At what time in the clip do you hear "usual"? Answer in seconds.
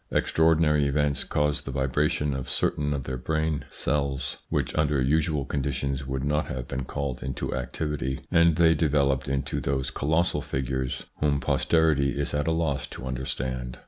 4.99-5.45